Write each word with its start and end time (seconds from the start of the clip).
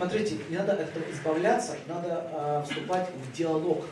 Смотрите, 0.00 0.38
не 0.48 0.56
надо 0.56 0.72
от 0.72 0.80
этого 0.80 1.04
избавляться, 1.12 1.76
надо 1.86 2.26
а, 2.32 2.62
вступать 2.62 3.10
в 3.14 3.36
диалог. 3.36 3.84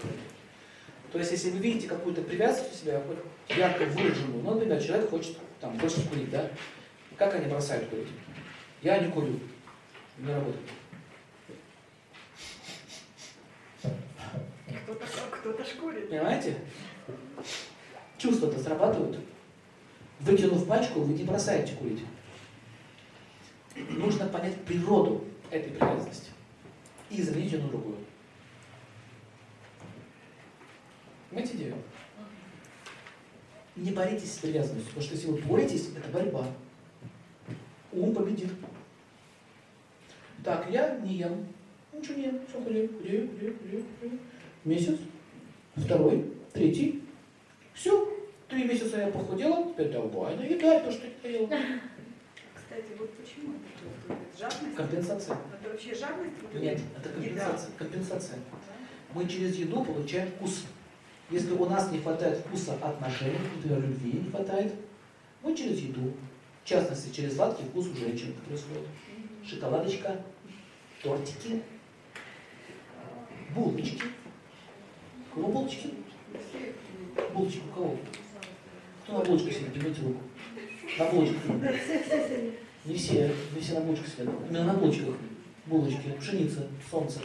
То 1.13 1.19
есть, 1.19 1.33
если 1.33 1.51
вы 1.51 1.59
видите 1.59 1.87
какую-то 1.87 2.23
привязанность 2.23 2.73
у 2.73 2.77
себя, 2.79 3.03
хоть 3.07 3.19
ярко 3.59 3.85
выраженную, 3.85 4.43
ну, 4.43 4.55
например, 4.55 4.83
человек 4.83 5.11
хочет 5.11 5.37
там 5.61 5.77
больше 5.77 6.09
курить, 6.09 6.31
да? 6.31 6.49
Как 7.19 7.35
они 7.35 7.45
бросают 7.49 7.91
курить? 7.91 8.09
Я 8.81 9.01
не 9.01 9.13
курю. 9.13 9.39
Не 10.17 10.33
работает. 10.33 10.65
Кто-то 14.87 15.07
кто 15.53 15.65
шкурит. 15.65 16.09
Понимаете? 16.09 16.57
Чувства-то 18.17 18.59
срабатывают. 18.59 19.19
Вытянув 20.21 20.67
пачку, 20.67 21.01
вы 21.01 21.13
не 21.13 21.25
бросаете 21.25 21.75
курить. 21.75 22.03
Нужно 23.91 24.27
понять 24.29 24.57
природу 24.65 25.23
этой 25.51 25.73
привязанности 25.73 26.31
и 27.11 27.23
заменить 27.23 27.53
ее 27.53 27.63
на 27.63 27.69
другую. 27.69 27.97
Понимаете 31.31 31.57
идею? 31.57 31.75
Не 33.77 33.93
боритесь 33.93 34.35
с 34.35 34.39
привязанностью, 34.39 34.89
потому 34.89 35.03
что 35.03 35.15
если 35.15 35.31
вы 35.31 35.39
боретесь, 35.43 35.91
это 35.97 36.09
борьба. 36.11 36.47
Ум 37.93 38.15
победит. 38.15 38.51
Так, 40.45 40.69
я 40.71 40.97
не 40.99 41.15
ем. 41.15 41.47
Ничего 41.93 42.15
не 42.17 42.25
ем, 42.25 42.41
все 42.49 42.61
худею, 42.61 42.89
худею, 42.89 43.29
худею, 43.29 43.57
худею, 43.59 43.85
худею. 44.01 44.19
Месяц, 44.65 44.99
второй, 45.77 46.33
третий. 46.53 47.03
Все, 47.73 48.09
три 48.49 48.65
месяца 48.65 48.99
я 48.99 49.09
похудела, 49.09 49.71
теперь 49.71 49.91
давай, 49.91 50.37
наедай 50.37 50.83
то, 50.83 50.91
что 50.91 51.07
я 51.23 51.31
ела. 51.31 51.49
Кстати, 52.79 52.97
вот 52.97 53.11
почему 53.17 53.55
это 53.55 53.89
происходит? 54.07 54.39
Жадность? 54.39 54.77
Компенсация. 54.77 55.37
Это 55.61 55.71
вообще 55.71 55.95
жадность? 55.95 56.35
Вот 56.43 56.63
Нет, 56.63 56.79
еда? 56.79 56.99
это 57.01 57.09
компенсация. 57.09 57.71
компенсация. 57.77 58.39
Мы 59.15 59.29
через 59.29 59.57
еду 59.57 59.85
получаем 59.85 60.31
вкус. 60.31 60.65
Если 61.31 61.51
у 61.53 61.65
нас 61.69 61.91
не 61.91 61.99
хватает 61.99 62.39
вкуса 62.39 62.75
отношений, 62.75 63.39
например, 63.57 63.81
любви 63.81 64.13
не 64.13 64.31
хватает, 64.31 64.75
мы 65.43 65.57
через 65.57 65.81
еду, 65.81 66.13
в 66.63 66.69
частности, 66.69 67.15
через 67.15 67.35
сладкий 67.35 67.65
вкус 67.65 67.89
у 67.89 67.97
женщин 67.97 68.31
это 68.31 68.41
происходит. 68.43 68.87
Шоколадочка, 69.45 70.25
тортики, 71.03 71.63
булочки. 73.57 74.03
У 75.33 75.35
кого 75.35 75.49
булочки? 75.53 75.91
Булочки 77.35 77.61
у 77.71 77.75
кого? 77.75 77.99
Кто 79.03 79.19
на 79.19 79.25
булочку 79.25 79.51
сидит? 79.51 79.73
Поднимите 79.73 80.03
руку. 80.03 80.21
На 80.99 81.05
булочках. 81.07 81.43
Не 82.85 82.95
все, 82.97 83.31
не 83.55 83.61
все 83.61 83.75
на 83.75 83.81
булочках 83.81 84.09
сидят. 84.09 84.29
Именно 84.49 84.65
на 84.65 84.73
булочках. 84.75 85.15
Булочки, 85.67 86.13
пшеница, 86.19 86.67
солнце. 86.91 87.21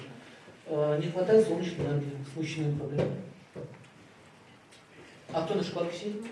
Э, 0.67 0.99
Не 1.01 1.09
хватает 1.11 1.47
солнечной 1.47 1.85
энергии 1.85 2.11
с 2.31 2.35
мужчинами 2.37 2.77
проблемы. 2.77 3.11
А 5.35 5.41
кто 5.45 5.55
на 5.55 5.63
шоколадке 5.63 5.97
сидит? 5.97 6.23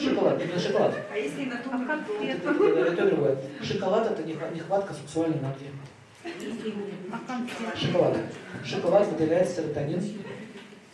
Шоколад, 0.00 0.42
именно 0.42 0.60
шоколад. 0.60 0.94
А 1.10 1.16
если 1.16 1.44
на 1.46 1.56
том, 1.58 1.74
А 1.74 1.78
то- 1.78 1.86
конфеты? 1.86 2.48
Это, 2.48 2.50
это, 2.50 2.92
это 2.92 3.06
другое. 3.10 3.38
Шоколад 3.62 4.10
это 4.10 4.22
нехва- 4.28 4.54
нехватка 4.54 4.92
сексуальной 4.94 5.38
энергии. 5.38 5.70
А? 7.10 7.76
Шоколад. 7.76 8.18
Шоколад 8.64 9.08
выделяет 9.08 9.48
серотонин. 9.48 10.00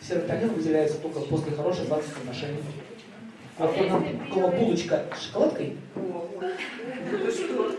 Серотонин 0.01 0.49
выделяется 0.53 0.97
только 0.99 1.19
после 1.21 1.51
хороших 1.55 1.87
сладких 1.87 2.17
отношений. 2.17 2.59
А 3.57 3.67
кто 3.67 3.83
нам, 3.83 4.05
у 4.29 4.33
кого 4.33 4.47
булочка 4.47 5.03
с 5.13 5.21
шоколадкой, 5.27 5.75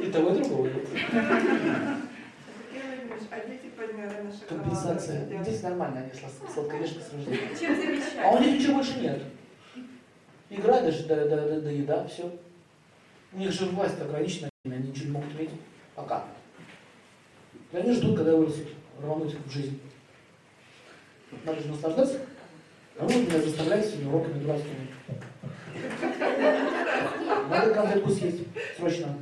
И 0.00 0.10
того, 0.10 0.34
и 0.34 0.38
другого 0.38 0.66
нет. 0.66 0.86
А. 1.12 2.00
Компенсация. 4.48 5.42
Здесь 5.42 5.62
нормально, 5.62 6.00
они 6.00 6.10
слад- 6.12 6.52
сладкоежки 6.52 6.98
с 6.98 7.12
рождения. 7.12 8.22
А 8.24 8.30
у 8.32 8.40
них 8.40 8.58
ничего 8.58 8.74
больше 8.74 8.98
нет. 8.98 9.22
Игра 10.48 10.80
даже 10.80 11.04
до, 11.04 11.28
до, 11.28 11.36
до, 11.36 11.60
до 11.60 11.70
еда, 11.70 12.06
все. 12.08 12.36
У 13.32 13.38
них 13.38 13.52
же 13.52 13.66
власть 13.66 14.00
ограничена, 14.00 14.50
они 14.64 14.88
ничего 14.88 15.06
не 15.06 15.12
могут 15.12 15.32
иметь. 15.36 15.50
Пока. 15.94 16.24
И 17.72 17.76
они 17.76 17.92
ждут, 17.92 18.16
когда 18.16 18.34
вырастут, 18.34 18.68
рвануть 19.00 19.36
в 19.46 19.50
жизнь. 19.50 19.80
Надо 21.44 21.60
же 21.60 21.68
наслаждаться. 21.68 22.18
А 22.98 23.06
вы 23.06 23.14
меня 23.14 23.40
заставляете 23.40 23.88
своими 23.90 24.08
уроками 24.08 24.42
дурацкими. 24.42 24.88
Конфетку 27.80 28.10
съесть. 28.10 28.40
Срочно. 28.76 29.18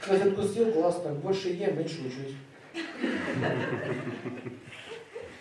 Конфетку 0.00 0.42
съел, 0.42 0.72
классно. 0.72 1.12
Больше 1.14 1.48
ем, 1.50 1.76
меньше 1.78 2.00
учусь. 2.00 2.36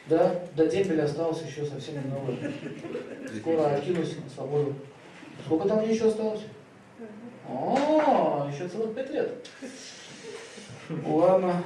Да, 0.08 0.42
до 0.56 0.68
дембеля 0.68 1.04
осталось 1.04 1.42
еще 1.42 1.66
совсем 1.66 1.96
немного. 1.96 2.34
Скоро 3.40 3.76
окинусь 3.76 4.16
на 4.24 4.30
свободу. 4.30 4.76
Сколько 5.46 5.68
там 5.68 5.80
мне 5.80 5.94
еще 5.94 6.08
осталось? 6.08 6.42
О, 7.50 8.50
еще 8.52 8.68
целых 8.68 8.96
пять 8.96 9.10
лет. 9.12 9.50
Ладно, 11.06 11.64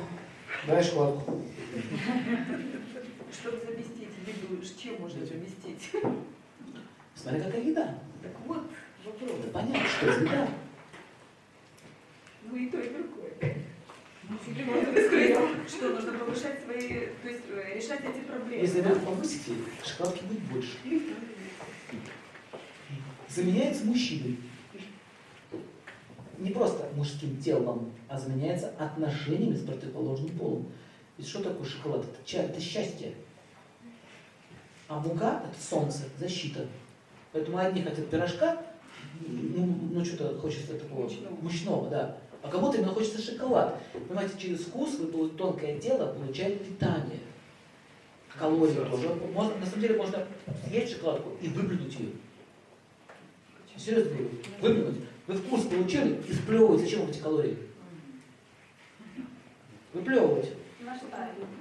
дай 0.67 0.84
шоколадку. 0.84 1.41
Чтобы 3.31 3.57
заместить 3.57 4.09
еду, 4.25 4.61
чем 4.81 5.00
можно 5.00 5.25
заместить? 5.25 5.91
Смотри, 7.16 7.41
какая 7.41 7.61
еда. 7.61 7.95
Так 8.22 8.31
вот, 8.47 8.63
вопрос. 9.06 9.31
Надо 9.38 9.51
понять, 9.51 9.88
что 9.88 10.06
это 10.07 10.22
еда. 10.22 10.47
Ну 12.44 12.56
и 12.56 12.69
то, 12.69 12.79
и 12.79 12.89
другое. 12.89 13.31
Тебе 14.45 14.66
можно 14.66 14.91
сказать, 14.91 15.38
что 15.67 15.89
нужно 15.89 16.13
повышать 16.13 16.63
свои, 16.63 16.88
то 17.22 17.29
есть 17.29 17.44
э, 17.50 17.75
решать 17.75 18.01
эти 18.01 18.23
проблемы. 18.25 18.61
Если 18.63 18.81
вы 18.81 18.95
повысите, 18.95 19.53
шоколадки 19.84 20.23
будет 20.23 20.41
больше. 20.44 20.78
Заменяется 23.28 23.85
мужчиной. 23.85 24.38
Не 26.38 26.51
просто 26.51 26.90
мужским 26.95 27.38
телом, 27.41 27.94
а 28.07 28.17
заменяется 28.17 28.69
отношениями 28.79 29.56
с 29.56 29.63
противоположным 29.63 30.29
полом. 30.38 30.72
Ведь 31.17 31.28
что 31.28 31.44
такое 31.44 31.66
шоколад? 31.66 32.03
Это, 32.03 32.38
это 32.41 32.59
счастье. 32.59 33.13
А 34.88 35.00
мука– 35.00 35.44
это 35.51 35.61
солнце, 35.61 36.09
защита. 36.17 36.67
Поэтому 37.31 37.57
одни 37.59 37.84
хотят 37.84 38.09
пирожка, 38.09 38.61
ну, 39.28 39.78
ну 39.94 40.06
что-то 40.06 40.38
хочется 40.39 40.75
такого 40.75 41.03
Мучного. 41.03 41.35
мучного, 41.41 41.89
да. 41.89 42.17
А 42.44 42.50
кому-то 42.50 42.78
именно 42.78 42.91
хочется 42.91 43.22
шоколад. 43.22 43.79
Понимаете, 44.07 44.34
через 44.39 44.62
вкус 44.62 44.97
вы, 44.97 45.29
тонкое 45.29 45.79
тело 45.79 46.13
получает 46.13 46.66
питание. 46.66 47.19
Калории 48.38 48.73
тоже. 48.73 49.09
Можно, 49.34 49.56
на 49.57 49.66
самом 49.66 49.81
деле 49.81 49.97
можно 49.97 50.25
съесть 50.67 50.94
шоколадку 50.94 51.31
и 51.41 51.47
выплюнуть 51.50 51.94
ее. 52.00 52.09
Серьезно 53.78 54.11
говорю, 54.11 54.29
выплюнуть. 54.61 55.06
Вы 55.28 55.35
вкус 55.35 55.63
получили 55.66 56.22
и 56.28 56.34
сплевывать. 56.34 56.81
Зачем 56.81 57.01
вам 57.01 57.09
эти 57.09 57.19
калории? 57.19 57.57
Выплевывать. 59.94 60.50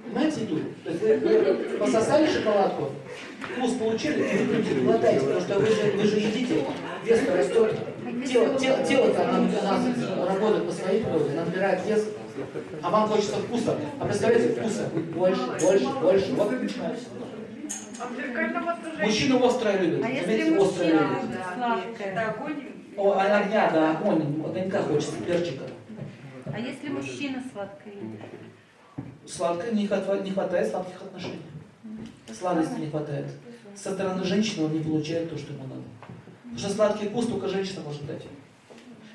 Понимаете 0.05 0.41
еду? 0.41 0.59
То 0.83 0.89
есть 0.89 1.01
вы, 1.03 1.17
вы 1.17 1.77
пососали 1.77 2.27
шоколадку, 2.27 2.91
вкус 3.39 3.73
получили 3.73 4.23
и 4.23 4.37
выплюньте, 4.37 4.75
не 4.75 4.81
глотайте, 4.83 5.25
потому 5.25 5.41
что 5.41 5.59
вы 5.59 5.67
же, 5.67 5.91
вы 5.95 6.03
же 6.03 6.19
едите, 6.19 6.65
вес 7.03 7.27
растет. 7.27 7.79
Тело, 8.27 8.59
тело, 8.59 8.83
тело-то 8.83 9.29
оно, 9.29 9.47
оно 9.63 10.25
работает 10.25 10.67
по 10.67 10.71
своей 10.71 11.03
природе, 11.03 11.31
оно 11.31 11.45
набирает 11.45 11.85
вес, 11.85 12.07
а 12.81 12.89
вам 12.89 13.07
хочется 13.07 13.37
вкуса. 13.37 13.77
А 13.99 14.05
представляете, 14.05 14.59
вкуса 14.59 14.89
будет 14.93 15.05
больше, 15.05 15.41
больше, 15.61 15.87
больше. 16.01 16.33
Вот 16.33 16.53
и 16.53 16.55
начинается. 16.55 17.05
Мужчины 19.01 19.45
острое 19.45 19.77
любят. 19.79 19.99
А 19.99 20.07
Заметьте, 20.07 20.57
острое 20.57 20.91
любят. 20.91 21.31
Да, 21.31 21.55
сладкое? 21.55 22.07
Это 22.07 22.29
огонь. 22.29 22.63
О, 22.97 23.11
а 23.13 23.37
огня, 23.39 23.71
да, 23.71 23.91
огонь, 23.91 24.43
огонька 24.45 24.81
хочется, 24.83 25.15
перчика. 25.25 25.63
А 26.53 26.59
если 26.59 26.89
мужчина 26.89 27.41
сладкое 27.53 27.93
едит? 27.93 28.19
Сладко 29.27 29.71
не 29.71 29.87
хватает, 29.87 30.23
не 30.23 30.31
хватает 30.31 30.69
сладких 30.69 31.01
отношений. 31.01 31.41
Сладости 32.37 32.79
не 32.79 32.87
хватает. 32.87 33.27
Со 33.75 33.93
стороны 33.93 34.23
женщины 34.23 34.65
он 34.65 34.73
не 34.73 34.83
получает 34.83 35.29
то, 35.29 35.37
что 35.37 35.53
ему 35.53 35.63
надо. 35.63 35.81
Потому 36.43 36.59
что 36.59 36.69
сладкий 36.69 37.09
вкус 37.09 37.27
только 37.27 37.47
женщина 37.47 37.81
может 37.81 38.05
дать. 38.05 38.23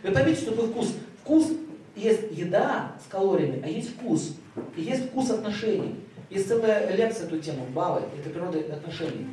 Вы 0.03 0.13
поймите, 0.13 0.41
что 0.41 0.51
такое 0.53 0.69
вкус. 0.69 0.95
Вкус 1.23 1.53
есть 1.95 2.23
еда 2.31 2.93
с 3.05 3.11
калориями, 3.11 3.63
а 3.65 3.69
есть 3.69 3.91
вкус. 3.91 4.37
И 4.77 4.83
есть 4.83 5.07
вкус 5.07 5.31
отношений. 5.31 5.97
Есть 6.31 6.49
целая 6.49 6.95
лекция 6.97 7.27
эту 7.27 7.39
тему, 7.39 7.67
баллы, 7.73 8.03
это 8.19 8.31
природа 8.31 8.59
отношений. 8.59 9.27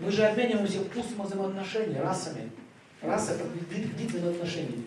Мы 0.00 0.10
же 0.10 0.24
обмениваемся 0.24 0.80
вкусом 0.80 1.24
взаимоотношений, 1.24 1.98
расами. 1.98 2.50
Раса 3.02 3.32
это 3.32 3.44
вид, 3.74 3.88
вид 3.98 4.10
взаимоотношений. 4.10 4.84